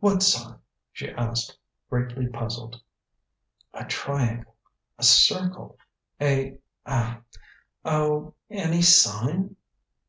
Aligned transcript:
"What 0.00 0.24
sign?" 0.24 0.58
she 0.90 1.08
asked, 1.10 1.56
greatly 1.88 2.26
puzzled. 2.26 2.80
"A 3.72 3.84
triangle; 3.84 4.56
a 4.98 5.04
circle; 5.04 5.78
a 6.20 6.58
a 6.86 7.18
oh, 7.84 8.34
any 8.50 8.82
sign?" 8.82 9.54